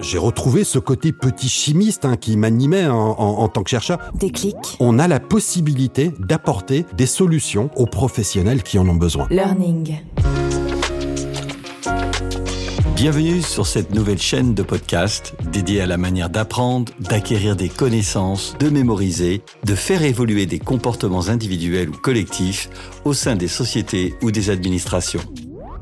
[0.00, 3.98] J'ai retrouvé ce côté petit chimiste hein, qui m'animait en, en, tant que chercheur.
[4.14, 4.56] Déclic.
[4.80, 9.26] On a la possibilité d'apporter des solutions aux professionnels qui en ont besoin.
[9.30, 10.00] Learning.
[13.02, 18.54] Bienvenue sur cette nouvelle chaîne de podcast dédiée à la manière d'apprendre, d'acquérir des connaissances,
[18.60, 22.70] de mémoriser, de faire évoluer des comportements individuels ou collectifs
[23.04, 25.22] au sein des sociétés ou des administrations.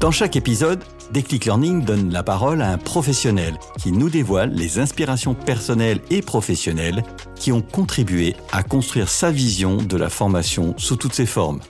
[0.01, 0.83] Dans chaque épisode,
[1.13, 6.23] Déclic Learning donne la parole à un professionnel qui nous dévoile les inspirations personnelles et
[6.23, 7.03] professionnelles
[7.35, 11.61] qui ont contribué à construire sa vision de la formation sous toutes ses formes.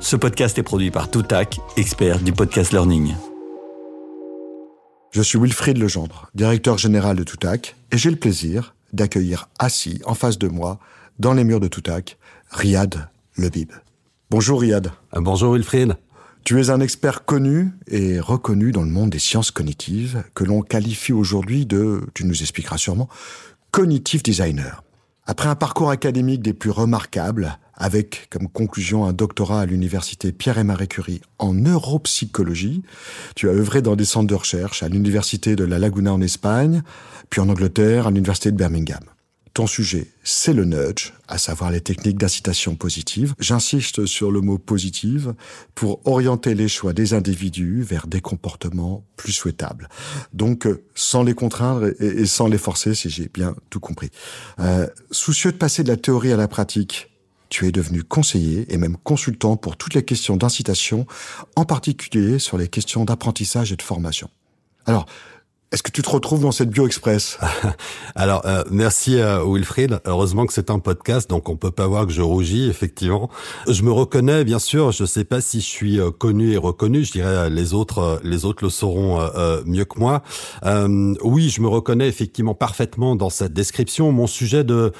[0.00, 3.14] Ce podcast est produit par Toutac, expert du podcast learning.
[5.12, 10.14] Je suis Wilfried Legendre, directeur général de Toutac, et j'ai le plaisir d'accueillir assis en
[10.14, 10.80] face de moi,
[11.20, 12.18] dans les murs de Toutac,
[12.50, 13.70] Riyad Lebib.
[14.30, 14.90] Bonjour Riyad.
[15.14, 15.96] Euh, bonjour Wilfried.
[16.44, 20.60] Tu es un expert connu et reconnu dans le monde des sciences cognitives, que l'on
[20.60, 23.08] qualifie aujourd'hui de, tu nous expliqueras sûrement,
[23.70, 24.82] cognitive designer.
[25.24, 30.58] Après un parcours académique des plus remarquables, avec comme conclusion un doctorat à l'université Pierre
[30.58, 32.82] et Marie Curie en neuropsychologie,
[33.34, 36.82] tu as œuvré dans des centres de recherche à l'université de La Laguna en Espagne,
[37.30, 39.13] puis en Angleterre à l'université de Birmingham.
[39.54, 43.34] Ton sujet, c'est le nudge, à savoir les techniques d'incitation positive.
[43.38, 45.32] J'insiste sur le mot positive
[45.76, 49.88] pour orienter les choix des individus vers des comportements plus souhaitables.
[50.32, 54.10] Donc, euh, sans les contraindre et sans les forcer, si j'ai bien tout compris.
[54.58, 57.12] Euh, soucieux de passer de la théorie à la pratique,
[57.48, 61.06] tu es devenu conseiller et même consultant pour toutes les questions d'incitation,
[61.54, 64.28] en particulier sur les questions d'apprentissage et de formation.
[64.86, 65.06] Alors,
[65.74, 67.36] est-ce que tu te retrouves dans cette bio express
[68.14, 69.98] Alors euh, merci euh, Wilfried.
[70.04, 73.28] Heureusement que c'est un podcast, donc on peut pas voir que je rougis effectivement.
[73.68, 74.92] Je me reconnais bien sûr.
[74.92, 77.04] Je sais pas si je suis euh, connu et reconnu.
[77.04, 79.18] Je dirais les autres, les autres le sauront
[79.66, 80.22] mieux que moi.
[81.24, 84.12] oui, je me reconnais effectivement parfaitement dans cette description.
[84.12, 84.92] Mon sujet de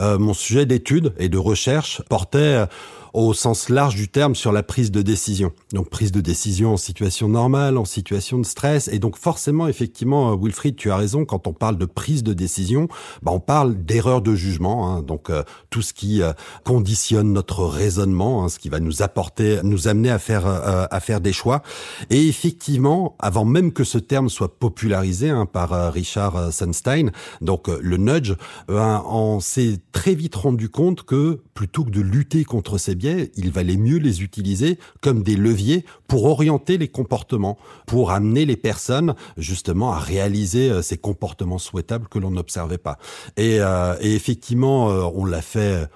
[0.00, 2.64] mon sujet d'étude et de recherche portait
[3.12, 5.52] au sens large du terme sur la prise de décision.
[5.72, 8.88] Donc prise de décision en situation normale, en situation de stress.
[8.88, 12.32] Et donc forcément, effectivement, euh, Wilfried, tu as raison, quand on parle de prise de
[12.32, 12.88] décision,
[13.22, 14.90] bah, on parle d'erreur de jugement.
[14.90, 16.32] Hein, donc euh, tout ce qui euh,
[16.64, 21.20] conditionne notre raisonnement, hein, ce qui va nous apporter, nous amener à faire, à faire
[21.20, 21.62] des choix.
[22.10, 27.96] Et effectivement, avant même que ce terme soit popularisé hein, par Richard Sunstein, donc le
[27.96, 28.34] nudge,
[28.68, 32.94] ben, on s'est très vite rendu compte que plutôt que de lutter contre ces
[33.36, 38.56] il valait mieux les utiliser comme des leviers pour orienter les comportements, pour amener les
[38.56, 42.98] personnes justement à réaliser euh, ces comportements souhaitables que l'on n'observait pas.
[43.36, 45.86] Et, euh, effectivement, euh, on l'a fait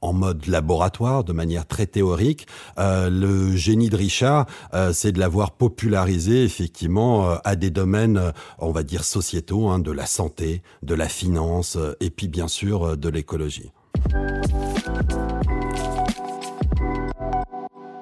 [0.00, 2.46] en mode laboratoire, de manière très théorique.
[2.76, 4.44] le génie de Richard,
[4.92, 8.20] c'est de l'avoir popularisé effectivement à des domaines,
[8.58, 12.98] on va dire sociétaux, hein, de la santé, de la finance, et puis bien sûr
[12.98, 13.72] de l'écologie.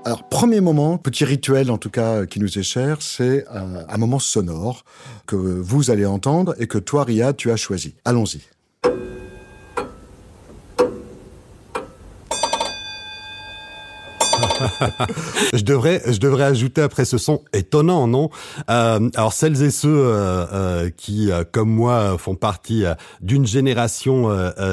[0.04, 3.98] Alors, premier moment, petit rituel en tout cas qui nous est cher, c'est euh, un
[3.98, 4.84] moment sonore
[5.26, 7.94] que vous allez entendre et que toi, Ria, tu as choisi.
[8.04, 8.40] Allons-y.
[15.52, 18.30] je devrais, je devrais ajouter après ce son étonnant, non?
[18.70, 23.46] Euh, Alors celles et ceux euh, euh qui, euh, comme moi, font partie euh, d'une
[23.46, 24.02] génération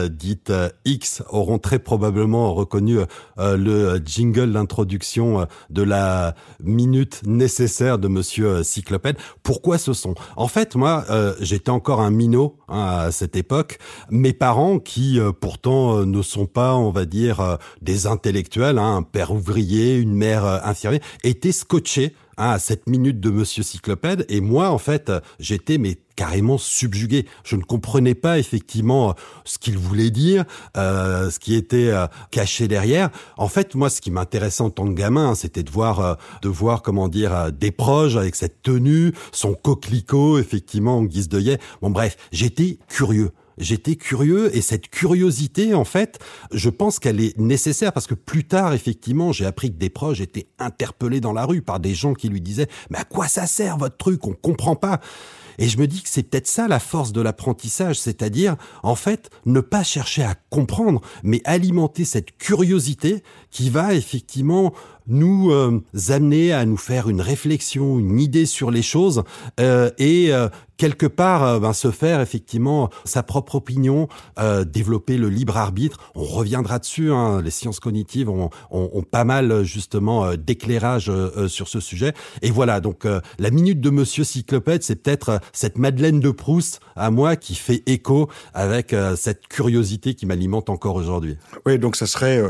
[0.10, 0.52] dite
[0.86, 3.00] X auront très probablement reconnu
[3.38, 9.18] le jingle d'introduction de la minute nécessaire de Monsieur Cyclopède.
[9.44, 10.16] Pourquoi ce son?
[10.36, 11.06] En fait, moi,
[11.40, 13.80] j'étais encore un minot hein, à cette époque.
[14.10, 19.32] Mes parents, qui pourtant ne sont pas, on va dire, des intellectuels, hein, un père
[19.32, 24.26] ouvrier une mère euh, infirmière, était scotché hein, à cette minute de Monsieur Cyclopède.
[24.30, 27.26] Et moi, en fait, j'étais mais carrément subjugué.
[27.44, 29.16] Je ne comprenais pas effectivement
[29.46, 30.44] ce qu'il voulait dire,
[30.76, 33.10] euh, ce qui était euh, caché derrière.
[33.38, 36.50] En fait, moi, ce qui m'intéressait en tant que gamin, hein, c'était de voir, de
[36.50, 41.40] voir comment dire des proches avec cette tenue, son coquelicot effectivement en guise de
[41.82, 46.20] Bon, bref, j'étais curieux j'étais curieux et cette curiosité, en fait,
[46.52, 50.22] je pense qu'elle est nécessaire parce que plus tard, effectivement, j'ai appris que des proches
[50.22, 53.46] étaient interpellés dans la rue par des gens qui lui disaient mais à quoi ça
[53.46, 54.26] sert votre truc?
[54.26, 55.00] On comprend pas.
[55.60, 59.30] Et je me dis que c'est peut-être ça la force de l'apprentissage, c'est-à-dire, en fait,
[59.46, 64.74] ne pas chercher à comprendre, mais alimenter cette curiosité qui va effectivement
[65.10, 65.52] nous
[66.10, 69.24] amener à nous faire une réflexion, une idée sur les choses
[69.60, 70.32] et
[70.80, 74.08] quelque part euh, ben, se faire effectivement sa propre opinion,
[74.40, 76.00] euh, développer le libre arbitre.
[76.16, 77.12] On reviendra dessus.
[77.12, 77.42] Hein.
[77.44, 82.14] Les sciences cognitives ont, ont, ont pas mal justement euh, d'éclairage euh, sur ce sujet.
[82.42, 87.12] Et voilà, donc la minute de Monsieur Cyclopède, c'est peut-être cette Madeleine de Proust à
[87.12, 91.36] moi qui fait écho avec cette curiosité qui m'alimente encore aujourd'hui.
[91.66, 92.42] Oui, donc ça serait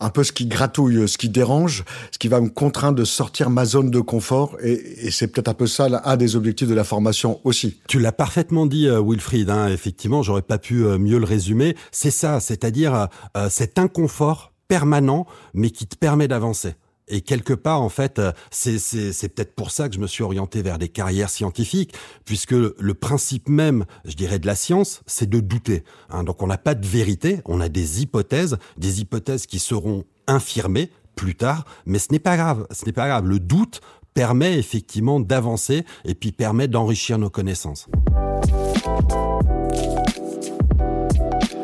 [0.00, 3.50] un peu ce qui gratouille, ce qui dérange, ce qui va me contraindre de sortir
[3.50, 4.56] ma zone de confort.
[4.62, 7.78] Et, et c'est peut-être un peu ça un des objectifs de la formation aussi.
[7.88, 9.50] Tu l'as parfaitement dit, euh, Wilfried.
[9.50, 11.76] Hein, effectivement, j'aurais pas pu euh, mieux le résumer.
[11.92, 16.74] C'est ça, c'est-à-dire euh, cet inconfort permanent, mais qui te permet d'avancer.
[17.08, 18.20] Et quelque part, en fait,
[18.50, 22.52] c'est, c'est, peut-être pour ça que je me suis orienté vers des carrières scientifiques, puisque
[22.52, 25.84] le principe même, je dirais, de la science, c'est de douter.
[26.08, 26.24] Hein.
[26.24, 30.90] Donc on n'a pas de vérité, on a des hypothèses, des hypothèses qui seront infirmées
[31.14, 32.66] plus tard, mais ce n'est pas grave.
[32.70, 33.26] Ce n'est pas grave.
[33.26, 33.80] Le doute
[34.14, 37.88] permet effectivement d'avancer et puis permet d'enrichir nos connaissances.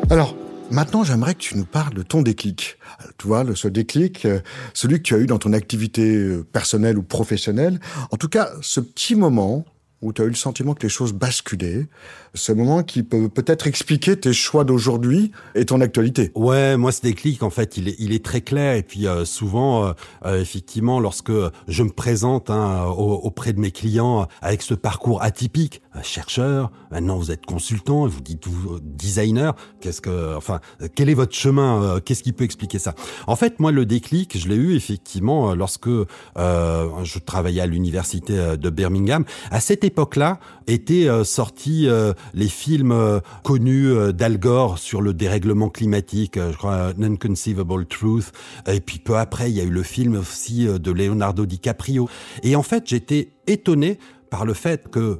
[0.09, 0.35] Alors,
[0.71, 2.77] Maintenant, j'aimerais que tu nous parles de ton déclic.
[3.17, 4.39] Tu vois, ce déclic, euh,
[4.73, 7.79] celui que tu as eu dans ton activité euh, personnelle ou professionnelle.
[8.11, 9.65] En tout cas, ce petit moment
[10.01, 11.87] où tu as eu le sentiment que les choses basculaient,
[12.33, 16.31] ce moment qui peut peut-être expliquer tes choix d'aujourd'hui et ton actualité.
[16.35, 19.25] Ouais, moi ce déclic en fait, il est, il est très clair et puis euh,
[19.25, 19.91] souvent, euh,
[20.25, 21.31] euh, effectivement, lorsque
[21.67, 27.31] je me présente hein, auprès de mes clients avec ce parcours atypique, chercheur, maintenant vous
[27.31, 30.61] êtes consultant, vous dites vous designer, qu'est-ce que, enfin,
[30.95, 32.95] quel est votre chemin, qu'est-ce qui peut expliquer ça?
[33.27, 35.89] En fait, moi le déclic, je l'ai eu effectivement lorsque
[36.37, 39.25] je travaillais à l'université de Birmingham.
[39.49, 41.87] À cette époque-là, étaient sortis
[42.33, 47.85] les films euh, connus euh, d'Al Gore sur le dérèglement climatique, euh, je crois Unconceivable
[47.85, 48.31] Truth,
[48.67, 52.09] et puis peu après il y a eu le film aussi de Leonardo DiCaprio.
[52.43, 55.19] Et en fait j'étais étonné par le fait que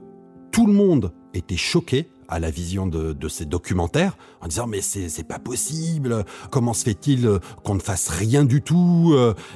[0.51, 5.09] tout le monde était choqué à la vision de, ces documentaires en disant mais c'est
[5.09, 9.13] c'est pas possible comment se fait-il qu'on ne fasse rien du tout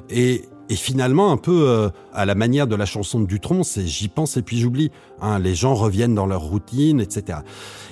[0.09, 3.85] et et finalement, un peu euh, à la manière de la chanson de Dutron, c'est
[3.85, 4.91] j'y pense et puis j'oublie.
[5.21, 7.39] Hein, les gens reviennent dans leur routine, etc.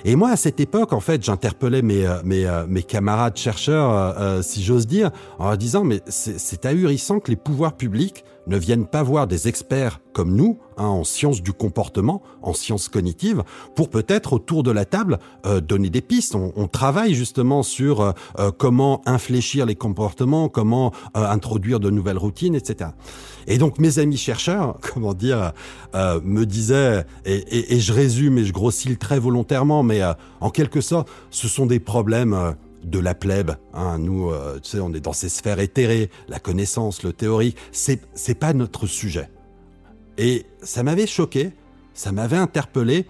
[0.06, 4.44] Et moi, à cette époque, en fait, j'interpellais mes, euh, mes, euh, mes camarades chercheurs,
[4.44, 8.86] si j'ose dire, en leur disant, mais c'est ahurissant que les pouvoirs publics ne viennent
[8.86, 13.44] pas voir des experts comme nous, hein, en sciences du comportement, en sciences cognitives,
[13.76, 16.36] pour peut-être autour de la table euh, donner des pistes.
[16.36, 22.18] On, on travaille justement sur euh, euh, comment infléchir les comportements, comment introduire de nouvelles
[22.18, 22.92] routines, etc.
[23.48, 25.54] Et donc mes amis chercheurs, comment dire,
[25.94, 30.02] me disaient, et, et, et, je résume et je grossis trait volontairement, mais
[30.40, 33.52] en quelque sorte, ce sont des problèmes de la plèbe.
[33.74, 34.00] Hein.
[34.00, 37.58] Nous, euh, tu sais, on est dans ces sphères éthérées, la connaissance, le théorique.
[37.72, 39.30] C'est c'est pas notre sujet.
[40.18, 41.52] Et ça m'avait choqué,
[41.94, 43.08] ça m'avait interpellé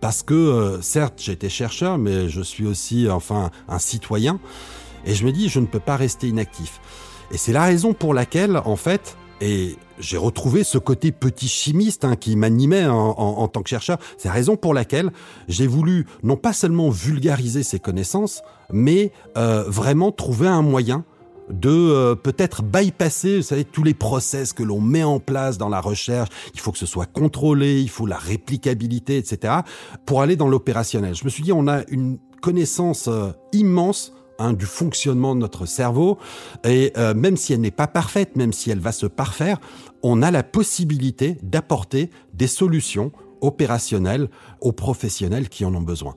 [0.00, 4.40] parce que euh, certes j'étais chercheur, mais je suis aussi enfin un citoyen.
[5.04, 6.80] Et je me dis, je ne peux pas rester inactif.
[7.30, 12.04] Et c'est la raison pour laquelle, en fait, et j'ai retrouvé ce côté petit chimiste
[12.04, 13.98] hein, qui m'animait en, tant que chercheur.
[14.18, 15.10] C'est la raison pour laquelle
[15.48, 21.04] j'ai voulu non pas seulement vulgariser ces connaissances, mais euh, vraiment trouver un moyen
[21.48, 25.68] de euh, peut-être bypasser, vous savez, tous les process que l'on met en place dans
[25.68, 26.28] la recherche.
[26.54, 29.54] Il faut que ce soit contrôlé, il faut la réplicabilité, etc.
[30.06, 31.14] pour aller dans l'opérationnel.
[31.14, 35.64] Je me suis dit, on a une connaissance euh, immense Hein, du fonctionnement de notre
[35.64, 36.18] cerveau.
[36.64, 39.58] Et euh, même si elle n'est pas parfaite, même si elle va se parfaire,
[40.02, 44.28] on a la possibilité d'apporter des solutions opérationnelles
[44.60, 46.16] aux professionnels qui en ont besoin.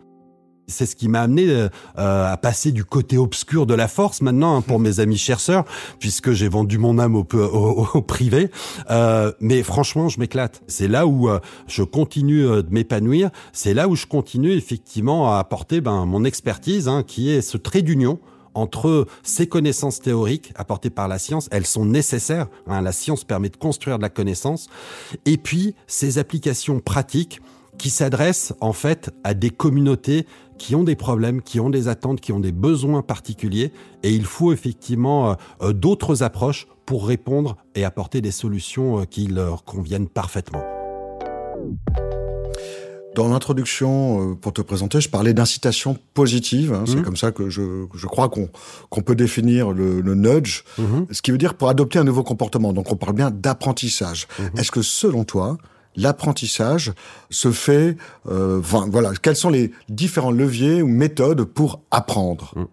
[0.69, 4.58] C'est ce qui m'a amené euh, à passer du côté obscur de la force maintenant
[4.58, 5.65] hein, pour mes amis chercheurs,
[6.00, 8.50] puisque j'ai vendu mon âme au, au, privé.
[8.89, 10.62] Euh, mais franchement, je m'éclate.
[10.67, 13.29] C'est là où euh, je continue de m'épanouir.
[13.51, 17.58] C'est là où je continue effectivement à apporter ben, mon expertise, hein, qui est ce
[17.58, 18.20] trait d'union
[18.53, 22.48] entre ces connaissances théoriques apportées par la science, elles sont nécessaires.
[22.67, 24.67] Hein, la science permet de construire de la connaissance,
[25.25, 27.41] et puis ces applications pratiques
[27.77, 30.27] qui s'adressent en fait à des communautés
[30.60, 33.72] qui ont des problèmes, qui ont des attentes, qui ont des besoins particuliers,
[34.04, 39.06] et il faut effectivement euh, euh, d'autres approches pour répondre et apporter des solutions euh,
[39.06, 40.63] qui leur conviennent parfaitement.
[43.16, 46.74] Dans l'introduction, pour te présenter, je parlais d'incitation positive.
[46.74, 47.01] Hein, C'est mmh.
[47.01, 50.84] comme ça que je, je crois qu'on peut définir le, le nudge, mmh.
[51.12, 52.72] ce qui veut dire pour adopter un nouveau comportement.
[52.72, 54.28] Donc on parle bien d'apprentissage.
[54.38, 54.60] Mmh.
[54.60, 55.58] Est-ce que selon toi,
[55.96, 56.93] l'apprentissage
[57.29, 62.53] se fait, euh, voilà, quels sont les différents leviers ou méthodes pour apprendre?
[62.55, 62.63] Mm.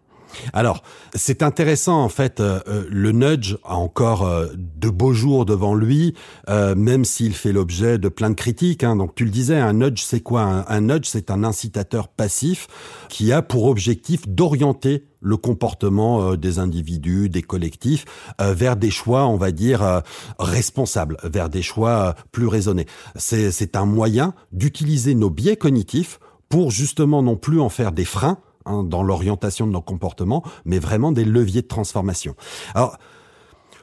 [0.53, 0.83] Alors,
[1.15, 2.41] c'est intéressant en fait.
[2.41, 6.15] Euh, euh, le nudge a encore euh, de beaux jours devant lui,
[6.49, 8.85] même s'il fait l'objet de plein de critiques.
[8.85, 8.97] Hein.
[8.97, 10.43] Donc, tu le disais, un nudge, c'est quoi?
[10.43, 12.69] Un, un, nudge, c'est un incitateur passif
[13.09, 18.05] qui a pour objectif d'orienter le comportement des individus, des collectifs,
[18.39, 20.03] vers des choix, on va dire,
[20.39, 22.87] responsables, vers des choix plus raisonnés.
[23.17, 28.39] C'est un moyen d'utiliser nos biais cognitifs pour justement non plus en faire des freins,
[28.67, 32.35] Hein, dans l'orientation de nos comportements, mais vraiment des leviers de transformation.
[32.75, 32.99] Alors,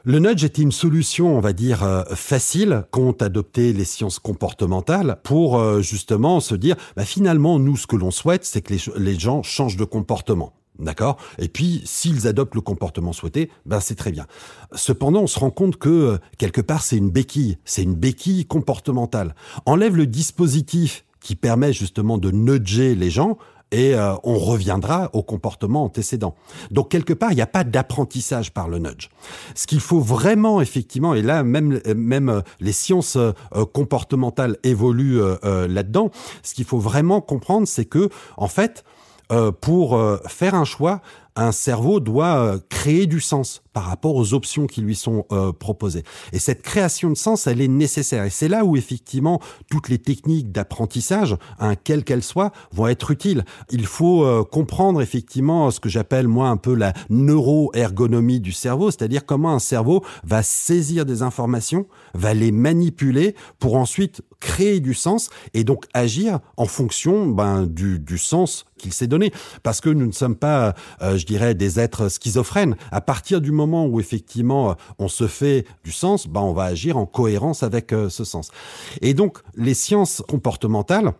[0.04, 5.16] le nudge était une solution, on va dire, euh, facile qu'ont adopté les sciences comportementales
[5.22, 9.18] pour euh, justement se dire, bah, finalement, nous, ce que l'on souhaite, c'est que les,
[9.18, 10.52] gens changent de comportement.
[10.78, 11.16] D'accord?
[11.38, 14.26] Et puis, s'ils adoptent le comportement souhaité, ben c'est très bien.
[14.74, 17.56] Cependant, on se rend compte que, euh, quelque part, c'est une béquille.
[17.64, 19.34] C'est une béquille comportementale.
[19.64, 23.38] Enlève le dispositif qui permet justement de nudger les gens,
[23.74, 26.36] et euh, on reviendra au comportement antécédent.
[26.70, 29.08] Donc quelque part, il n'y a pas d'apprentissage par le nudge.
[29.56, 33.32] Ce qu'il faut vraiment effectivement, et là même même euh, les sciences euh,
[33.72, 36.10] comportementales évoluent là-dedans,
[36.42, 38.84] ce qu'il faut vraiment comprendre, c'est que en fait,
[39.60, 41.00] pour faire un choix,
[41.36, 46.04] un cerveau doit créer du sens par rapport aux options qui lui sont euh, proposées.
[46.32, 48.24] Et cette création de sens, elle est nécessaire.
[48.24, 53.10] Et c'est là où effectivement toutes les techniques d'apprentissage, hein, quelles qu'elles soient, vont être
[53.10, 53.44] utiles.
[53.70, 58.92] Il faut euh, comprendre effectivement ce que j'appelle moi un peu la neuroergonomie du cerveau,
[58.92, 64.94] c'est-à-dire comment un cerveau va saisir des informations, va les manipuler pour ensuite créer du
[64.94, 69.32] sens et donc agir en fonction ben, du, du sens qu'il s'est donné.
[69.62, 72.76] Parce que nous ne sommes pas, euh, je dirais, des êtres schizophrènes.
[72.90, 76.64] À partir du moment où effectivement euh, on se fait du sens, ben on va
[76.64, 78.50] agir en cohérence avec euh, ce sens.
[79.00, 81.12] Et donc les sciences comportementales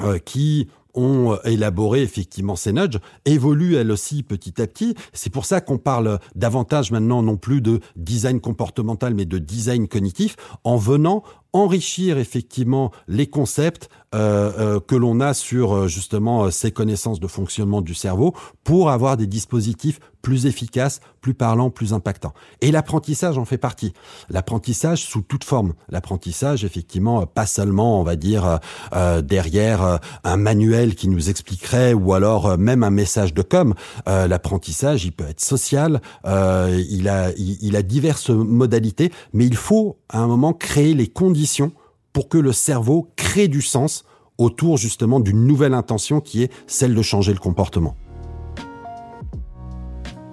[0.00, 4.94] euh, qui ont élaboré effectivement ces nudges, évoluent elles aussi petit à petit.
[5.12, 9.88] C'est pour ça qu'on parle davantage maintenant non plus de design comportemental, mais de design
[9.88, 16.50] cognitif, en venant enrichir effectivement les concepts euh, euh, que l'on a sur euh, justement
[16.50, 21.94] ces connaissances de fonctionnement du cerveau pour avoir des dispositifs plus efficaces, plus parlants, plus
[21.94, 22.34] impactants.
[22.60, 23.92] Et l'apprentissage en fait partie.
[24.28, 25.72] L'apprentissage sous toute forme.
[25.88, 28.60] L'apprentissage, effectivement, pas seulement, on va dire,
[29.24, 33.74] derrière un manuel qui nous expliquerait ou alors même un message de com.
[34.06, 40.20] L'apprentissage, il peut être social, il, a, il a diverses modalités, mais il faut à
[40.20, 41.41] un moment créer les conditions
[42.12, 44.04] pour que le cerveau crée du sens
[44.38, 47.96] autour justement d'une nouvelle intention qui est celle de changer le comportement.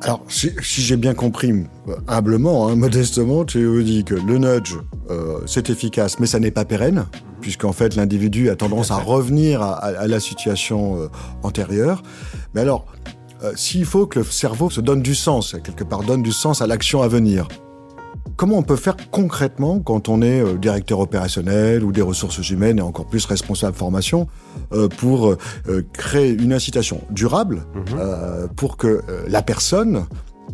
[0.02, 4.78] Alors, si, j'ai bien compris, euh, humblement, hein, modestement, tu me dis que le nudge,
[5.10, 7.06] euh, c'est efficace, mais ça n'est pas pérenne,
[7.42, 11.08] puisqu'en fait, l'individu a tendance à revenir à, la situation euh,
[11.44, 12.02] antérieure.
[12.54, 12.86] Mais alors,
[13.56, 16.68] s'il faut que le cerveau se donne du sens, quelque part donne du sens à
[16.68, 17.48] l'action à venir,
[18.40, 22.80] Comment on peut faire concrètement quand on est euh, directeur opérationnel ou des ressources humaines
[22.80, 24.28] et encore plus responsable formation
[24.72, 28.48] euh, pour euh, créer une incitation durable mhm.
[28.56, 30.06] pour que la personne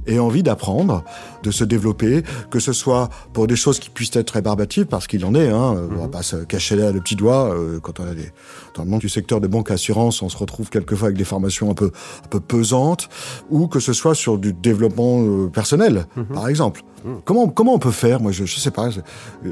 [0.08, 1.04] ait envie d'apprendre,
[1.44, 5.26] de se développer, que ce soit pour des choses qui puissent être rébarbatives, parce qu'il
[5.26, 6.12] en est, hein, on va mhm.
[6.12, 8.32] pas se cacher là le petit doigt, quand on a des,
[8.76, 11.72] dans le monde du secteur des banques assurances, on se retrouve quelquefois avec des formations
[11.72, 11.92] un peu,
[12.24, 13.10] un peu pesantes,
[13.50, 16.26] ou que ce soit sur du développement personnel, mhm.
[16.26, 16.84] par exemple.
[17.24, 18.90] Comment, comment on peut faire Moi, je, ne sais pas.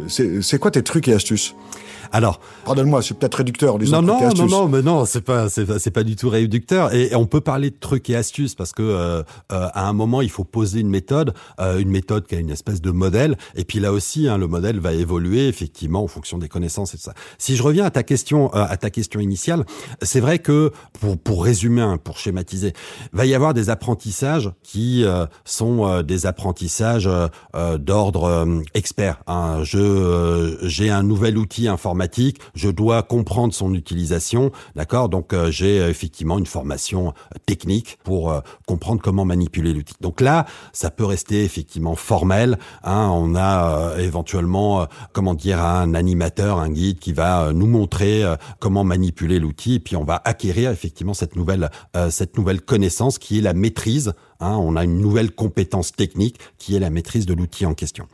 [0.08, 1.56] C'est quoi tes trucs et astuces?
[2.14, 3.80] Alors, pardonne-moi, c'est peut-être réducteur.
[3.80, 6.94] Non, non, non, non, mais non, c'est pas, c'est pas, du tout réducteur.
[6.94, 10.22] Et, on peut parler de trucs et astuces parce que euh, euh, à un moment,
[10.22, 13.36] il faut poser une méthode, euh, une méthode qui a une espèce de modèle.
[13.56, 16.98] Et puis là aussi, hein, le modèle va évoluer effectivement en fonction des connaissances et
[16.98, 17.16] tout ça.
[17.40, 19.66] Si je reviens à ta question, à ta question initiale,
[20.04, 22.74] c'est vrai que pour pour résumer, hein, pour schématiser,
[23.12, 25.04] va y avoir des apprentissages qui
[25.46, 27.10] sont des apprentissages
[27.80, 29.24] d'ordre expert.
[29.26, 29.64] Hein.
[29.64, 32.03] Je j'ai un nouvel outil informatique
[32.56, 35.10] je dois comprendre son utilisation, d'accord?
[35.10, 39.96] Donc euh, j'ai euh, effectivement une formation euh, technique pour comprendre comment manipuler l'outil.
[40.02, 42.58] Donc là, ça peut rester effectivement formel.
[42.84, 48.24] Hein, on a éventuellement, comment dire, un animateur, un guide qui va nous montrer
[48.60, 51.70] comment manipuler l'outil, puis on va acquérir effectivement cette nouvelle
[52.10, 54.14] cette nouvelle connaissance qui est la maîtrise.
[54.40, 58.08] Hein, on a une nouvelle compétence technique qui est la maîtrise de l'outil en question.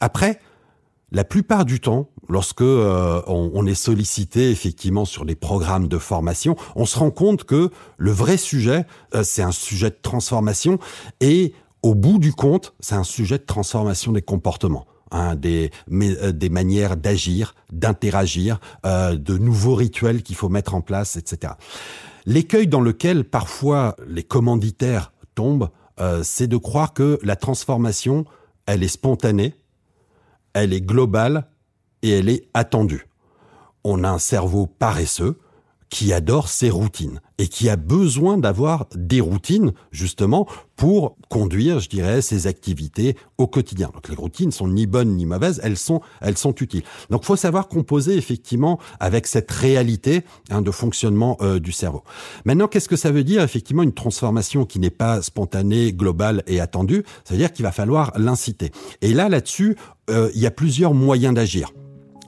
[0.00, 0.40] après
[1.12, 6.56] la plupart du temps, lorsque euh, on, est sollicité effectivement sur les programmes de formation,
[6.74, 8.84] on se rend compte que le vrai sujet,
[9.14, 10.78] euh, c'est un sujet de transformation
[11.20, 14.86] et au bout du compte, c'est un sujet de transformation des comportements.
[15.10, 21.16] Hein, des, euh, des manières d'agir, d'interagir, de nouveaux rituels qu'il faut mettre en place,
[21.16, 21.52] etc.
[22.26, 25.68] L'écueil dans lequel parfois les commanditaires tombe,
[26.00, 28.24] euh, c'est de croire que la transformation,
[28.66, 29.54] elle est spontanée,
[30.54, 31.46] elle est globale
[32.02, 33.06] et elle est attendue.
[33.84, 35.38] On a un cerveau paresseux
[35.94, 41.88] qui adore ses routines et qui a besoin d'avoir des routines justement pour conduire, je
[41.88, 43.92] dirais, ses activités au quotidien.
[43.94, 46.82] Donc les routines sont ni bonnes ni mauvaises, elles sont elles sont utiles.
[47.10, 52.02] Donc faut savoir composer effectivement avec cette réalité hein, de fonctionnement euh, du cerveau.
[52.44, 56.58] Maintenant, qu'est-ce que ça veut dire effectivement une transformation qui n'est pas spontanée, globale et
[56.58, 57.04] attendue?
[57.22, 58.72] Ça veut dire qu'il va falloir l'inciter.
[59.00, 59.76] Et là là-dessus,
[60.10, 61.70] euh, il y a plusieurs moyens d'agir.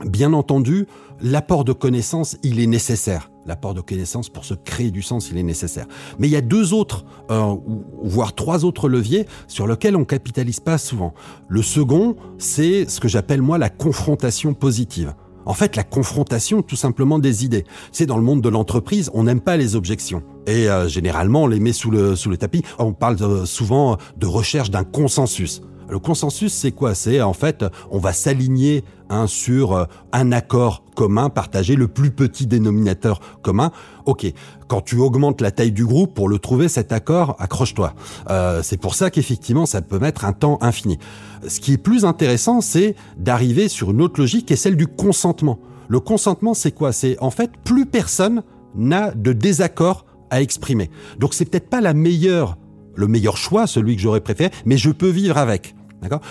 [0.05, 0.87] Bien entendu,
[1.21, 3.29] l'apport de connaissances, il est nécessaire.
[3.47, 5.87] L'apport de connaissances pour se créer du sens, il est nécessaire.
[6.19, 7.55] Mais il y a deux autres, euh,
[8.03, 11.15] voire trois autres leviers sur lesquels on capitalise pas souvent.
[11.49, 15.15] Le second, c'est ce que j'appelle moi la confrontation positive.
[15.45, 17.65] En fait, la confrontation tout simplement des idées.
[17.93, 20.25] C'est dans le monde de l'entreprise, on n'aime pas les objections.
[20.49, 22.63] Et euh, généralement, on les met sous le, sous le tapis.
[22.81, 25.63] On parle euh, souvent de recherche d'un consensus.
[25.89, 26.95] Le consensus, c'est quoi?
[26.95, 32.11] C'est en fait, on va s'aligner hein, sur euh, un accord commun, partager le plus
[32.11, 33.71] petit dénominateur commun.
[34.05, 34.27] Ok,
[34.67, 37.95] quand tu augmentes la taille du groupe pour le trouver cet accord, accroche-toi.
[38.31, 40.99] Euh, c'est pour ça qu'effectivement, ça peut mettre un temps infini.
[41.47, 44.89] Ce qui est plus intéressant, c'est d'arriver sur une autre logique, qui est celle du
[44.89, 45.59] consentement.
[45.89, 46.93] Le consentement, c'est quoi?
[46.93, 48.43] C'est en fait plus personne
[48.75, 50.91] n'a de désaccord à exprimer.
[51.19, 52.57] Donc c'est peut-être pas la meilleure
[52.97, 55.75] le meilleur choix, celui que j'aurais préféré, mais je peux vivre avec.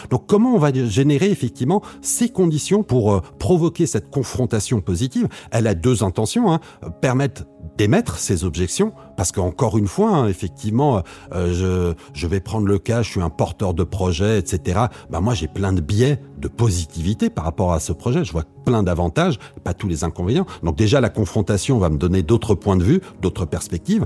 [0.09, 5.27] Donc comment on va générer effectivement ces conditions pour euh, provoquer cette confrontation positive?
[5.51, 6.59] Elle a deux intentions, hein,
[7.01, 7.45] permettre
[7.77, 11.03] d'émettre ces objections, parce qu'encore une fois, hein, effectivement,
[11.33, 14.85] euh, je, je vais prendre le cas, je suis un porteur de projet, etc.
[15.09, 18.23] Ben moi, j'ai plein de biais de positivité par rapport à ce projet.
[18.23, 20.45] Je vois plein d'avantages, pas tous les inconvénients.
[20.63, 24.05] Donc déjà, la confrontation va me donner d'autres points de vue, d'autres perspectives.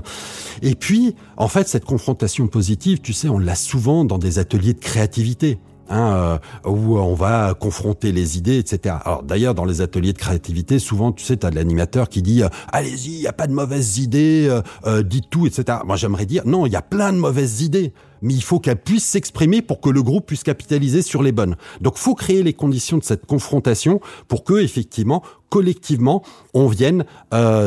[0.62, 4.74] Et puis, en fait, cette confrontation positive, tu sais, on l'a souvent dans des ateliers
[4.74, 5.58] de créativité.
[5.92, 8.94] Hein, euh, où on va confronter les idées, etc.
[9.04, 12.44] Alors d'ailleurs, dans les ateliers de créativité, souvent, tu sais, tu as l'animateur qui dit
[12.44, 15.78] euh, allez-y, y a pas de mauvaises idées, euh, euh, dites tout, etc.
[15.84, 17.92] Moi, j'aimerais dire non, il y a plein de mauvaises idées,
[18.22, 21.56] mais il faut qu'elles puissent s'exprimer pour que le groupe puisse capitaliser sur les bonnes.
[21.80, 26.22] Donc, faut créer les conditions de cette confrontation pour que, effectivement, collectivement,
[26.54, 27.04] on vienne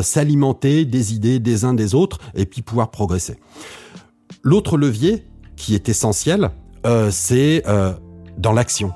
[0.02, 3.36] s'alimenter des idées des uns des autres et puis pouvoir progresser.
[4.44, 5.26] L'autre levier
[5.58, 6.52] qui est essentiel,
[7.10, 7.64] c'est
[8.38, 8.94] dans l'action.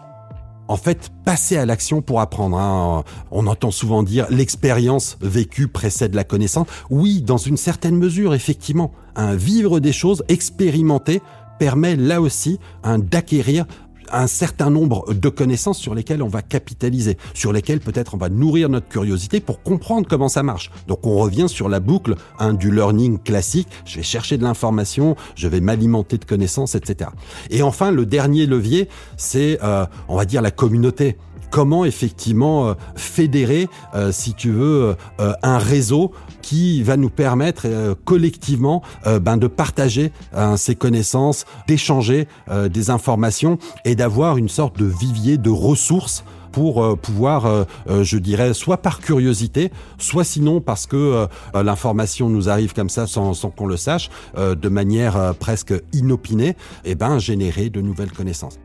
[0.70, 2.58] En fait, passer à l'action pour apprendre.
[2.58, 3.04] Hein.
[3.32, 6.68] On entend souvent dire l'expérience vécue précède la connaissance.
[6.90, 8.92] Oui, dans une certaine mesure, effectivement.
[9.16, 11.22] Un vivre des choses, expérimenter,
[11.58, 13.66] permet là aussi un d'acquérir
[14.12, 18.30] un certain nombre de connaissances sur lesquelles on va capitaliser, sur lesquelles peut-être on va
[18.30, 20.72] nourrir notre curiosité pour comprendre comment ça marche.
[20.88, 25.16] Donc on revient sur la boucle hein, du learning classique, je vais chercher de l'information,
[25.36, 27.10] je vais m'alimenter de connaissances, etc.
[27.50, 31.18] Et enfin, le dernier levier, c'est, euh, on va dire, la communauté
[31.50, 37.68] comment effectivement euh, fédérer, euh, si tu veux, euh, un réseau qui va nous permettre
[38.06, 42.30] collectivement ben, de partager hein, ces connaissances, d'échanger
[42.70, 48.78] des informations et d'avoir une sorte de vivier de ressources pour pouvoir, je dirais, soit
[48.78, 53.78] par curiosité, soit sinon parce que l'information nous arrive comme ça sans, sans qu'on le
[53.78, 56.56] sache, de manière presque inopinée,
[56.86, 58.58] et eh ben générer de nouvelles connaissances.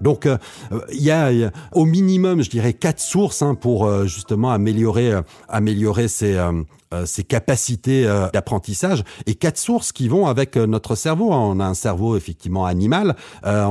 [0.00, 0.38] Donc euh,
[0.92, 1.30] il y, a,
[1.72, 6.38] au minimum, je dirais, quatre sources hein, pour euh, justement améliorer, euh, améliorer ces,
[6.94, 11.34] euh, ces capacités euh, d'apprentissage et quatre sources qui vont avec euh, notre cerveau.
[11.34, 11.50] Hein.
[11.50, 13.14] On a un cerveau effectivement animal,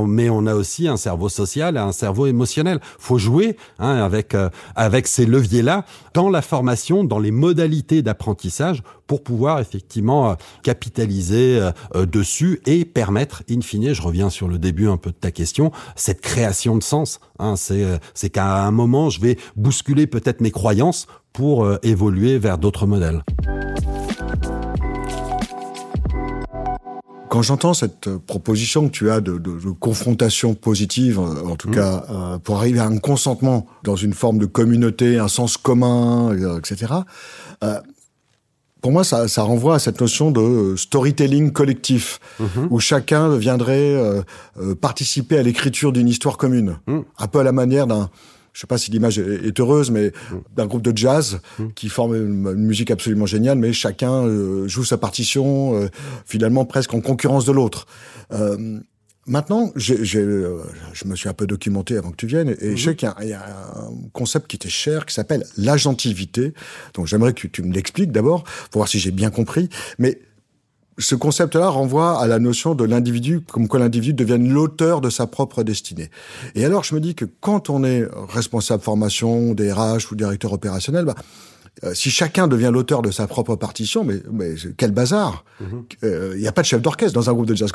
[0.06, 2.80] mais on a aussi un cerveau social et un cerveau émotionnel.
[3.00, 4.36] Faut jouer hein, avec
[4.76, 12.62] avec ces leviers-là dans la formation, dans les modalités d'apprentissage pour pouvoir effectivement capitaliser dessus
[12.66, 15.72] et permettre, in fine, je reviens sur le début un peu de ta question,
[16.22, 17.20] création de sens.
[17.40, 22.40] Hein, c'est c'est qu'à un moment, je vais bousculer peut-être mes croyances pour euh, évoluer
[22.40, 23.24] vers d'autres modèles.
[27.30, 31.56] Quand j'entends cette euh, proposition que tu as de, de, de confrontation positive, euh, en
[31.56, 31.76] tout mmh.
[31.76, 36.32] cas, euh, pour arriver à un consentement dans une forme de communauté, un sens commun,
[36.32, 36.94] euh, etc.,
[37.64, 37.80] euh,
[38.82, 42.46] pour moi, ça, ça, renvoie à cette notion de storytelling collectif, mmh.
[42.70, 43.96] où chacun viendrait
[44.82, 47.00] participer à l'écriture d'une histoire commune, mmh.
[47.18, 48.10] un peu à la manière d'un
[48.58, 50.36] je sais pas si l'image est heureuse, mais mm.
[50.56, 51.42] d'un groupe de jazz
[51.76, 55.90] qui forme une, musique absolument géniale, mais chacun euh, joue sa partition euh,
[56.26, 57.86] finalement presque en concurrence de l'autre.
[58.32, 58.80] Euh,
[59.28, 60.64] maintenant, j'ai, euh,
[60.94, 63.34] je me suis un peu documenté avant que tu viennes, et, je sais qu'il y
[63.34, 66.54] a, un concept qui était cher, qui s'appelle l'agentivité.
[66.94, 69.70] Donc j'aimerais que tu me l'expliques d'abord, pour voir si j'ai bien compris.
[70.00, 70.20] Mais
[70.98, 75.28] ce concept-là renvoie à la notion de l'individu, comme quoi l'individu devienne l'auteur de sa
[75.28, 76.10] propre destinée.
[76.56, 81.06] Et alors, je me dis que quand on est responsable formation, DRH ou directeur opérationnel,
[81.06, 81.16] bah,
[81.84, 85.86] euh, si chacun devient l'auteur de sa propre partition, mais, mais quel bazar Il mhm.
[86.04, 87.72] euh, n'y a pas de chef d'orchestre dans un groupe de jazz.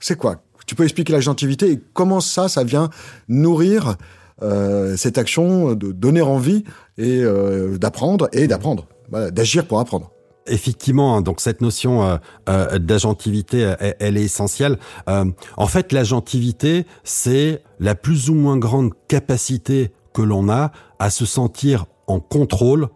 [0.00, 0.42] C'est quoi?
[0.66, 2.90] Tu peux expliquer la gentilité et comment ça, ça vient
[3.28, 3.96] nourrir
[4.42, 6.64] euh, cette action de donner envie
[6.98, 8.86] et euh, d'apprendre et d'apprendre,
[9.30, 10.10] d'agir pour apprendre.
[10.48, 12.16] Effectivement, hein, donc cette notion euh,
[12.48, 14.78] euh d'agentivité, elle, est essentielle.
[15.08, 15.24] Euh,
[15.56, 21.26] en fait, l'agentivité, c'est la plus ou moins grande capacité que l'on a à se
[21.26, 22.88] sentir en contrôle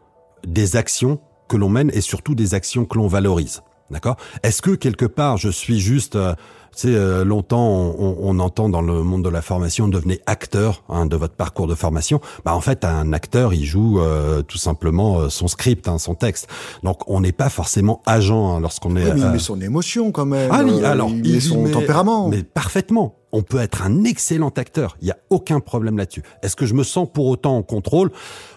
[0.47, 3.63] des actions que l'on mène et surtout des actions que l'on valorise.
[3.91, 4.17] D'accord?
[4.45, 6.17] Est-ce que quelque part je suis juste
[6.73, 11.07] sais, euh, longtemps, on, on, entend dans le monde de la formation, devenez acteur hein,
[11.07, 12.21] de votre parcours de formation.
[12.45, 16.15] Bah, en fait, un acteur, il joue euh, tout simplement euh, son script, hein, son
[16.15, 16.49] texte.
[16.83, 19.13] Donc, on n'est pas forcément agent hein, lorsqu'on est.
[19.13, 20.51] mais il met son émotion quand même.
[20.53, 22.29] Ah oui, alors il, met son tempérament.
[22.29, 23.17] Mais parfaitement.
[23.33, 24.97] On peut être un excellent acteur.
[25.01, 26.25] Il n'y a aucun problème là-dessus.
[26.43, 28.11] Est-ce que je me sens pour autant en contrôle?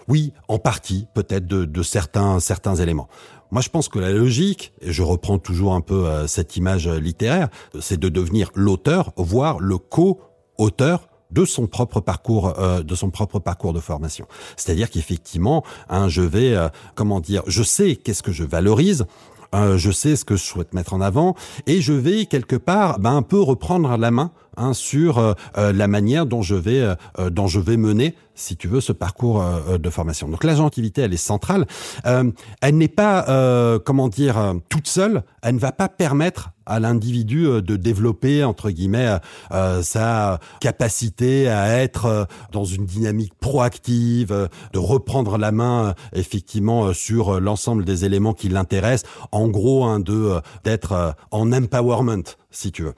[0.08, 3.08] Oui, en partie, peut-être de, de certains certains éléments.
[3.54, 6.88] Moi, je pense que la logique, et je reprends toujours un peu euh, cette image
[6.88, 12.96] euh, littéraire, c'est de devenir l'auteur, voire le co-auteur de son propre parcours euh, de
[12.96, 14.26] son propre parcours de formation.
[14.56, 16.56] C'est-à-dire qu'effectivement, hein, je vais
[16.96, 19.06] comment dire, je sais qu'est-ce que je valorise,
[19.52, 21.36] je sais ce que je souhaite mettre en avant
[21.68, 25.72] et je vais quelque part ben, un peu reprendre la main Hein, sur euh, euh,
[25.72, 29.44] la manière dont je vais euh, dont je vais mener si tu veux ce parcours
[29.78, 30.28] de formation.
[30.28, 31.66] Donc l'agentivité elle est centrale.
[32.02, 35.22] elle n'est pas comment dire toute seule.
[35.42, 39.18] Elle ne va pas permettre à l'individu de développer entre guillemets
[39.82, 47.84] sa capacité à être dans une dynamique proactive, de reprendre la main effectivement sur l'ensemble
[47.84, 49.08] des éléments qui l'intéressent.
[49.30, 52.94] En gros, hein, de d'être en empowerment si tu veux.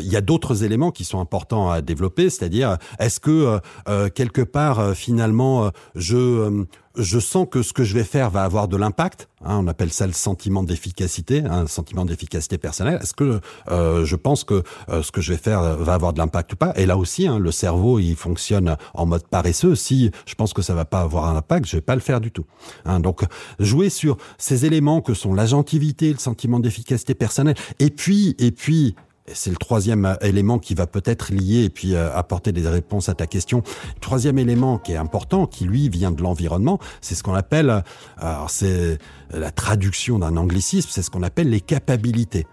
[0.00, 4.08] Il y a d'autres éléments qui sont importants à développer, c'est-à-dire est-ce que euh, euh,
[4.08, 6.64] quelque part euh, finalement je
[7.00, 9.28] je sens que ce que je vais faire va avoir de l'impact.
[9.44, 12.98] Hein, on appelle ça le sentiment d'efficacité, un sentiment d'efficacité personnelle.
[13.02, 16.56] Est-ce que je pense que ce que je vais faire va avoir de l'impact ou
[16.56, 16.72] pas?
[16.76, 19.74] Et là aussi, hein, le cerveau, il fonctionne en mode paresseux.
[19.74, 22.20] Si je pense que ça va pas avoir un impact, je vais pas le faire
[22.20, 22.44] du tout.
[22.84, 23.22] Hein, donc,
[23.58, 28.94] jouer sur ces éléments que sont l'agentivité, le sentiment d'efficacité personnelle, et puis, et puis,
[29.34, 33.08] c'est le troisième euh, élément qui va peut-être lier et puis euh, apporter des réponses
[33.08, 33.62] à ta question.
[34.00, 37.80] troisième élément qui est important, qui lui vient de l'environnement, c'est ce qu'on appelle, euh,
[38.18, 38.98] alors c'est
[39.32, 41.90] la traduction d'un anglicisme, c'est ce qu'on appelle les capacités.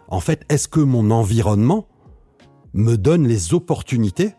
[0.07, 1.87] En fait, est-ce que mon environnement
[2.73, 4.33] me donne les opportunités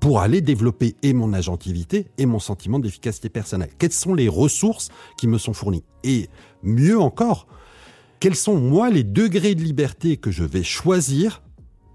[0.00, 3.70] pour aller développer et mon agentivité et mon sentiment d'efficacité personnelle?
[3.78, 5.82] Quelles sont les ressources qui me sont fournies?
[6.04, 6.28] Et
[6.62, 7.46] mieux encore,
[8.20, 11.42] quels sont moi les degrés de liberté que je vais choisir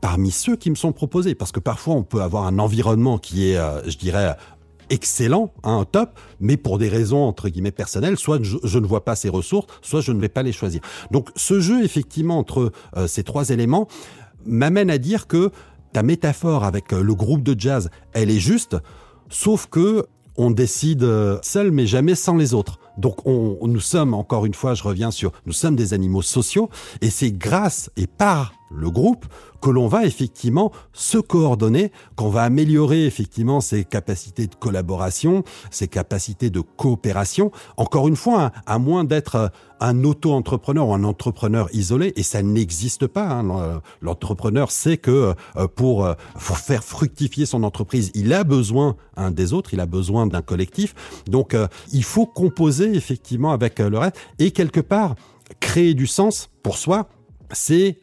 [0.01, 1.35] parmi ceux qui me sont proposés.
[1.35, 4.35] Parce que parfois, on peut avoir un environnement qui est, euh, je dirais,
[4.89, 9.15] excellent, hein, top, mais pour des raisons entre guillemets personnelles, soit je, ne vois pas
[9.15, 10.81] ces ressources, soit je ne vais pas les choisir.
[11.11, 13.87] Donc ce jeu effectivement entre euh, ces trois éléments
[14.45, 15.51] m'amène à dire que
[15.93, 18.75] ta métaphore avec euh, le groupe de jazz, elle est juste,
[19.29, 21.05] sauf que on décide
[21.41, 22.79] seul mais jamais sans les autres.
[22.97, 26.69] Donc on, nous sommes, encore une fois, je reviens sur, nous sommes des animaux sociaux
[27.01, 29.25] et c'est grâce et par le groupe
[29.61, 35.87] que l'on va effectivement se coordonner, qu'on va améliorer effectivement ses capacités de collaboration, ses
[35.87, 37.51] capacités de coopération.
[37.77, 43.07] Encore une fois, à moins d'être un auto-entrepreneur ou un entrepreneur isolé, et ça n'existe
[43.07, 43.27] pas.
[43.27, 43.81] Hein.
[44.01, 49.31] L'entrepreneur sait que euh, pour, euh, pour, faire fructifier son entreprise, il a besoin un
[49.31, 50.93] des autres, il a besoin d'un collectif.
[51.27, 55.15] Donc euh, il faut composer effectivement avec le reste et quelque part
[55.59, 57.09] créer du sens pour soi.
[57.51, 57.99] C'est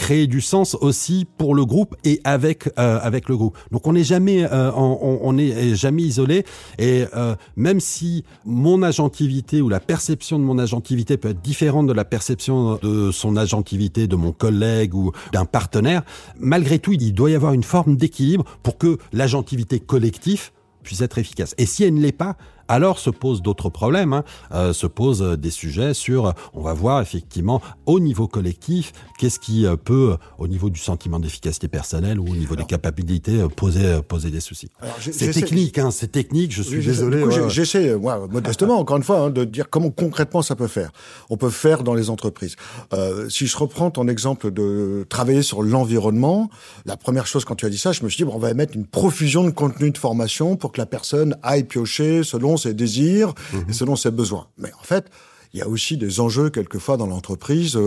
[0.00, 3.58] créer du sens aussi pour le groupe et avec euh, avec le groupe.
[3.70, 6.46] Donc on n'est jamais euh, on, on est jamais isolé
[6.78, 11.86] et euh, même si mon agentivité ou la perception de mon agentivité peut être différente
[11.86, 16.02] de la perception de son agentivité de mon collègue ou d'un partenaire,
[16.38, 20.50] malgré tout il doit y avoir une forme d'équilibre pour que l'agentivité collective
[20.82, 21.54] puisse être efficace.
[21.58, 22.38] Et si elle ne l'est pas,
[22.70, 24.24] alors se posent d'autres problèmes, hein.
[24.52, 29.66] euh, se posent des sujets sur, on va voir effectivement au niveau collectif, qu'est-ce qui
[29.66, 34.00] euh, peut, au niveau du sentiment d'efficacité personnelle ou au niveau des capacités, euh, poser,
[34.06, 34.70] poser des soucis.
[35.00, 37.24] C'est technique, hein, c'est technique, je suis désolé.
[37.48, 40.92] J'essaie, moi, modestement, encore une fois, hein, de dire comment concrètement ça peut faire.
[41.28, 42.54] On peut faire dans les entreprises.
[43.28, 46.50] si je reprends ton exemple de travailler sur l'environnement,
[46.86, 48.54] la première chose quand tu as dit ça, je me suis dit, bon, on va
[48.54, 52.74] mettre une profusion de contenu de formation pour que la personne aille piocher selon ses
[52.74, 53.72] désirs et mhm.
[53.72, 54.46] selon ses besoins.
[54.56, 55.06] Mais en fait,
[55.52, 57.78] il y a aussi des enjeux quelquefois dans l'entreprise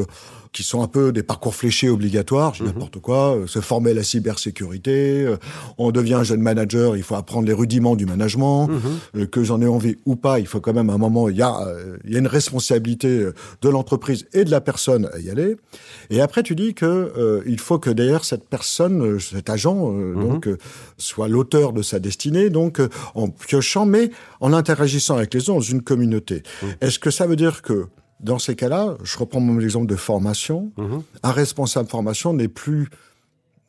[0.54, 2.70] qui sont un peu des parcours fléchés obligatoires, je mhm.
[2.70, 5.38] n'importe quoi, euh, se former à la cybersécurité, euh,
[5.80, 8.80] on devient un jeune manager, il faut apprendre les rudiments du management, mhm.
[9.18, 11.36] euh, que j'en ai envie ou pas, il faut quand même à un moment, il
[11.36, 11.60] y a,
[12.06, 13.28] il y a une responsabilité
[13.62, 15.58] de l'entreprise et de la personne à y aller.
[16.12, 20.20] Et après, tu dis que il faut que derrière cette personne, cet agent, mhm.
[20.20, 20.50] donc
[20.98, 22.80] soit l'auteur de sa destinée, donc
[23.16, 26.44] en piochant, mais en interagissant avec les autres dans une communauté.
[26.82, 27.88] Est-ce que ça veut dire que
[28.24, 30.72] dans ces cas-là, je reprends mon exemple de formation.
[30.78, 31.04] Mhm.
[31.24, 32.90] Un responsable formation n'est plus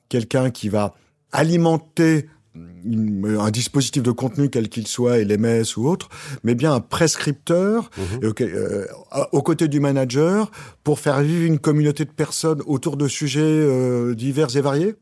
[0.08, 0.94] quelqu'un qui va
[1.32, 6.08] alimenter un dispositif de contenu quel qu'il soit, LMS ou autre,
[6.44, 8.32] mais bien un prescripteur mhm.
[8.40, 8.86] euh,
[9.32, 10.50] aux côtés du manager
[10.84, 14.94] pour faire vivre une communauté de personnes autour de sujets euh, divers et variés euh,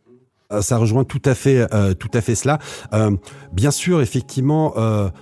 [0.60, 2.58] ça rejoint tout à fait, euh, tout à fait cela.
[2.92, 3.10] Euh,
[3.52, 4.74] bien sûr, effectivement,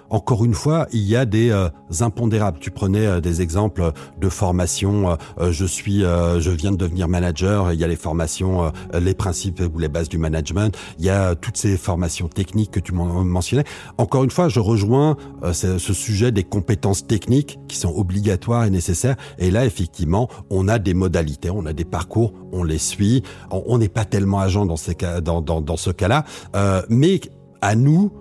[0.08, 1.52] encore une fois, il y a des
[2.00, 2.58] impondérables.
[2.60, 5.16] Tu prenais des exemples de formation.
[5.40, 7.72] je suis, je viens de devenir manager.
[7.72, 10.76] Il y a les formations, les principes ou les bases du management.
[10.98, 13.64] Il y a toutes ces formations techniques que tu mentionnais.
[13.98, 15.16] Encore une fois, je rejoins
[15.52, 19.16] ce sujet des compétences techniques qui sont obligatoires et nécessaires.
[19.38, 23.22] Et là, effectivement, on a des modalités, on a des parcours, on les suit.
[23.50, 26.24] On n'est pas tellement agent dans ces cas dans, dans, dans ce cas-là,
[26.56, 27.20] euh, mais
[27.60, 28.12] à nous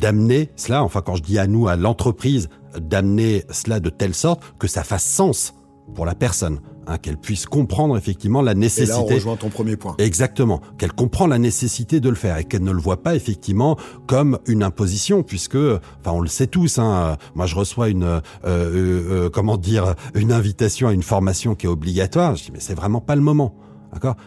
[0.00, 4.42] d'amener cela, enfin quand je dis à nous, à l'entreprise, d'amener cela de telle sorte
[4.58, 5.54] que ça fasse sens
[5.94, 8.92] pour la personne, hein, qu'elle puisse comprendre effectivement la nécessité.
[8.92, 9.94] Et là, on rejoint ton premier point.
[9.98, 13.78] Exactement, qu'elle comprend la nécessité de le faire et qu'elle ne le voit pas effectivement
[14.06, 16.78] comme une imposition, puisque, enfin, on le sait tous.
[16.78, 21.54] Hein, moi, je reçois une, euh, euh, euh comment dire, une invitation à une formation
[21.54, 22.36] qui est obligatoire.
[22.36, 23.54] Je dis mais c'est vraiment pas le moment.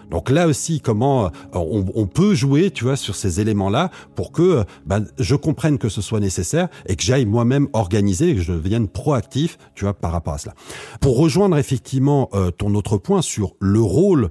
[0.09, 4.41] Donc là aussi, comment euh, on, peut jouer, tu vois, sur ces éléments-là pour que
[4.41, 8.41] euh, ben, je comprenne que ce soit nécessaire et que j'aille moi-même organiser et que
[8.41, 10.53] je devienne proactif, tu vois, par rapport à cela.
[10.99, 14.29] Pour rejoindre effectivement euh, ton autre point sur le rôle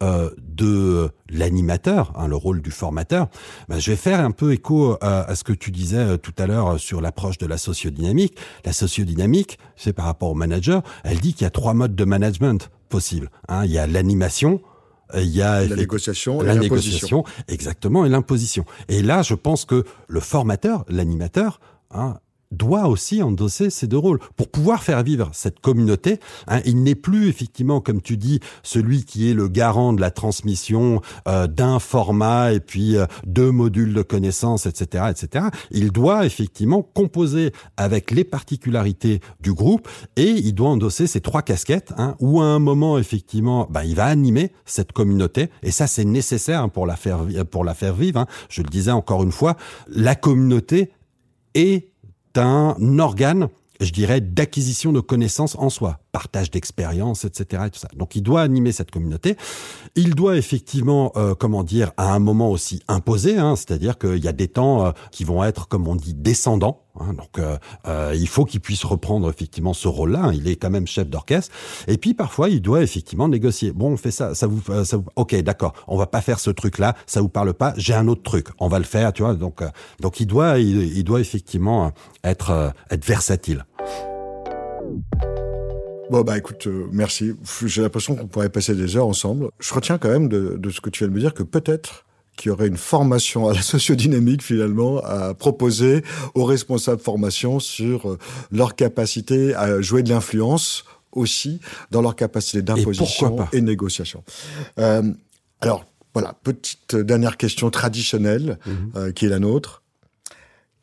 [0.00, 3.28] de l'animateur, hein, le rôle du formateur,
[3.68, 6.78] ben, je vais faire un peu écho à ce que tu disais tout à l'heure
[6.78, 8.36] sur l'approche de la sociodynamique.
[8.64, 12.04] La sociodynamique, c'est par rapport au manager, elle dit qu'il y a trois modes de
[12.04, 13.30] management possible.
[13.48, 13.64] Hein.
[13.64, 14.60] Il y a l'animation,
[15.14, 18.64] il y a la négociation, la négociation, exactement, et l'imposition.
[18.88, 22.18] Et là, je pense que le formateur, l'animateur, hein,
[22.56, 26.18] doit aussi endosser ces deux rôles pour pouvoir faire vivre cette communauté.
[26.46, 30.10] Hein, il n'est plus effectivement, comme tu dis, celui qui est le garant de la
[30.10, 35.46] transmission euh, d'un format et puis euh, deux modules de connaissances, etc., etc.
[35.70, 41.42] Il doit effectivement composer avec les particularités du groupe et il doit endosser ces trois
[41.42, 41.92] casquettes.
[41.96, 46.04] Hein, où à un moment effectivement, bah, il va animer cette communauté et ça c'est
[46.04, 48.20] nécessaire hein, pour la faire pour la faire vivre.
[48.20, 48.26] Hein.
[48.48, 49.56] Je le disais encore une fois,
[49.88, 50.90] la communauté
[51.54, 51.93] est
[52.38, 53.48] un organe,
[53.80, 57.64] je dirais, d'acquisition de connaissances en soi partage d'expériences, etc.
[57.66, 57.88] Et tout ça.
[57.96, 59.36] Donc il doit animer cette communauté.
[59.96, 64.28] Il doit effectivement, euh, comment dire, à un moment aussi imposer, hein, c'est-à-dire qu'il y
[64.28, 66.83] a des temps euh, qui vont être, comme on dit, descendants.
[67.00, 70.32] Hein, donc euh, il faut qu'il puisse reprendre effectivement ce rôle-là.
[70.34, 71.52] Il est quand même chef d'orchestre.
[71.88, 73.72] Et puis parfois il doit effectivement négocier.
[73.72, 75.06] Bon, on fait ça, ça vous, ça vous...
[75.16, 75.74] ok, d'accord.
[75.88, 77.74] On va pas faire ce truc-là, ça vous parle pas.
[77.76, 79.34] J'ai un autre truc, on va le faire, tu vois.
[79.34, 79.62] Donc
[80.00, 83.64] donc il doit, il, doit effectivement être être versatile.
[86.10, 87.32] Bon, bah écoute, euh, merci.
[87.64, 89.48] J'ai l'impression qu'on pourrait passer des heures ensemble.
[89.58, 92.04] Je retiens quand même de, de ce que tu viens de me dire que peut-être
[92.36, 96.02] qu'il y aurait une formation à la sociodynamique finalement à proposer
[96.34, 98.18] aux responsables formation sur euh,
[98.50, 104.24] leur capacité à jouer de l'influence aussi dans leur capacité d'imposition et, négociation.
[104.78, 105.02] Euh,
[105.60, 108.92] alors voilà, petite dernière question traditionnelle mhm.
[108.96, 109.82] euh, qui est la nôtre.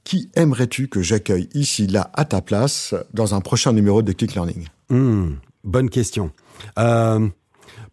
[0.03, 4.33] Qui aimerais-tu que j'accueille ici, là, à ta place, dans un prochain numéro de Click
[4.33, 4.67] Learning?
[4.89, 5.33] Hmm,
[5.63, 6.31] bonne question.
[6.79, 7.27] Euh,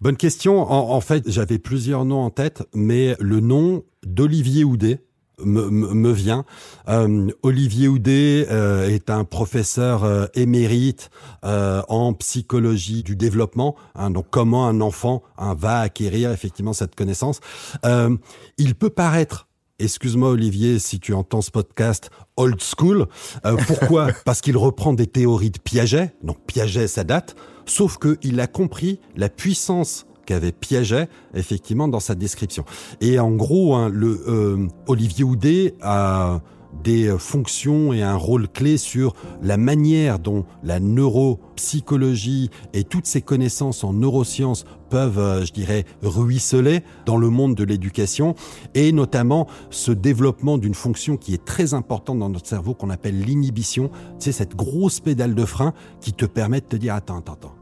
[0.00, 0.60] bonne question.
[0.70, 5.04] En, fait, j'avais plusieurs noms en tête, mais le nom d'Olivier Houdet
[5.44, 6.44] me, vient.
[6.88, 11.10] Euh, Olivier Houdet euh, est un professeur émérite
[11.42, 13.76] en psychologie du développement.
[13.94, 17.40] Hein, donc, comment un enfant hein, va acquérir effectivement cette connaissance.
[17.84, 23.06] il peut paraître excuse-moi Olivier si tu entends ce podcast old school.
[23.44, 24.08] Euh, pourquoi?
[24.24, 27.36] Parce qu'il reprend des théories de Piaget, donc Piaget ça date,
[27.70, 32.64] sauf qu'il a compris la puissance qu'avait Piaget effectivement dans sa description.
[33.00, 36.40] Et en gros, hein, le euh, Olivier Houdet a
[36.84, 43.22] des fonctions et un rôle clé sur la manière dont la neuropsychologie et toutes ces
[43.22, 48.34] connaissances en neurosciences peuvent, euh, je dirais, ruisseler dans le monde de l'éducation
[48.74, 53.20] et notamment ce développement d'une fonction qui est très importante dans notre cerveau qu'on appelle
[53.20, 53.90] l'inhibition.
[54.18, 57.57] C'est cette grosse pédale de frein qui te permet de te dire attends, attends, attends.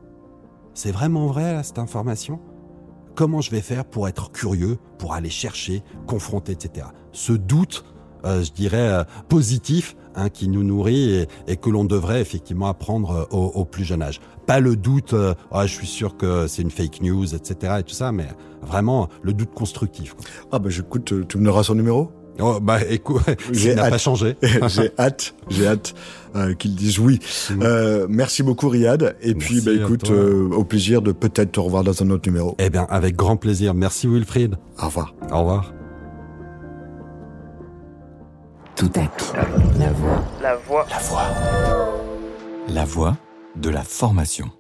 [0.76, 2.38] C'est vraiment vrai cette information?
[3.14, 6.88] Comment je vais faire pour être curieux, pour aller chercher, confronter, etc.
[7.12, 7.86] Ce doute,
[8.26, 13.26] euh, je dirais, euh, positif hein, qui nous nourrit et, que l'on devrait effectivement apprendre
[13.32, 14.20] euh, au, plus jeune âge.
[14.46, 15.14] Pas le doute,
[15.50, 17.76] ah, je suis sûr que c'est une fake news, etc.
[17.78, 18.28] et tout ça, mais
[18.60, 20.14] vraiment le doute constructif.
[20.52, 22.12] Ah bah j'écoute, tu me donneras son numéro?
[22.40, 23.22] Oh, bah écoute,
[23.52, 24.36] j'ai n'a pas changé.
[24.42, 25.94] j'ai hâte, j'ai hâte
[26.34, 27.18] euh, qu'ils disent oui.
[27.50, 27.62] Mm.
[27.62, 29.16] Euh, merci beaucoup Riyad.
[29.22, 32.54] Et puis bah écoute, euh, au plaisir de peut-être te revoir dans un autre numéro.
[32.58, 33.74] Eh bien, avec grand plaisir.
[33.74, 34.56] Merci Wilfried.
[34.80, 35.14] Au revoir.
[35.32, 35.72] Au revoir.
[38.76, 39.32] Tout acte.
[39.78, 40.24] La voix.
[40.42, 40.86] La voix.
[40.90, 41.26] La voix.
[42.68, 43.16] La voix
[43.56, 44.50] de la formation.